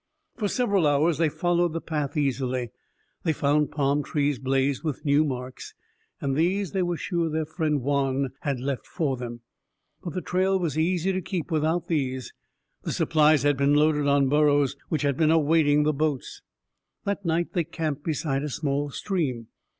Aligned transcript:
For 0.35 0.47
several 0.47 0.87
hours 0.87 1.19
they 1.19 1.29
followed 1.29 1.73
the 1.73 1.79
path 1.79 2.17
easily. 2.17 2.71
They 3.21 3.33
found 3.33 3.69
palm 3.69 4.01
trees 4.01 4.39
blazed 4.39 4.83
with 4.83 5.05
new 5.05 5.23
marks, 5.23 5.75
and 6.19 6.35
these 6.35 6.71
they 6.71 6.81
were 6.81 6.97
sure 6.97 7.29
their 7.29 7.45
friend 7.45 7.83
Juan 7.83 8.29
had 8.39 8.59
left 8.59 8.87
for 8.87 9.15
them. 9.15 9.41
But 10.03 10.13
the 10.15 10.21
trail 10.21 10.57
was 10.57 10.75
easy 10.75 11.11
to 11.13 11.21
keep 11.21 11.51
without 11.51 11.85
these. 11.87 12.33
The 12.81 12.91
supplies 12.93 13.43
had 13.43 13.57
been 13.57 13.75
loaded 13.75 14.07
on 14.07 14.27
burros, 14.27 14.75
which 14.89 15.03
had 15.03 15.17
been 15.17 15.29
awaiting 15.29 15.83
the 15.83 15.93
boats. 15.93 16.41
That 17.03 17.23
night, 17.23 17.53
they 17.53 17.63
camped 17.63 18.03
beside 18.03 18.41
a 18.41 18.49
small 18.49 18.89
stream. 18.89 19.49